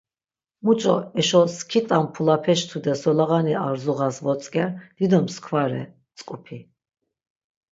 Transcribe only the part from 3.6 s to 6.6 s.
ar zuğas votzk̆er, dido mskva re mtzk̆upi.